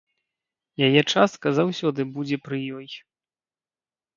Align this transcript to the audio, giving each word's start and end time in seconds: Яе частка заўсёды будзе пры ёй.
Яе 0.87 1.01
частка 1.13 1.47
заўсёды 1.59 2.01
будзе 2.17 2.37
пры 2.49 2.57
ёй. 2.79 2.89